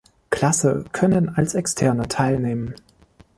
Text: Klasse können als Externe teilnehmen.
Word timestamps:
Klasse 0.31 0.85
können 0.93 1.29
als 1.29 1.53
Externe 1.53 2.07
teilnehmen. 2.07 2.73